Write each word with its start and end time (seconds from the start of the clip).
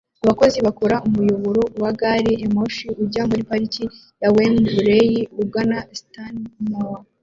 Abakozi 0.23 0.57
bakora 0.67 0.95
kumuyoboro 1.03 1.61
wa 1.83 1.91
gari 1.99 2.33
ya 2.41 2.49
moshi 2.55 2.85
ujya 3.03 3.21
muri 3.29 3.47
parike 3.49 3.83
ya 4.21 4.29
Wembley 4.35 5.07
ugana 5.41 5.77
Stanmore 5.99 7.03